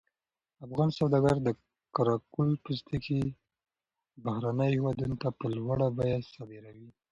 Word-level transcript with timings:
افغان 0.65 0.89
سوداګر 0.99 1.35
د 1.43 1.47
قره 1.95 2.15
قل 2.33 2.49
پوستکي 2.63 3.21
بهرنیو 4.23 4.73
هېوادونو 4.77 5.15
ته 5.21 5.29
په 5.39 5.45
لوړه 5.57 5.87
بیه 5.97 6.19
صادروي. 6.33 6.89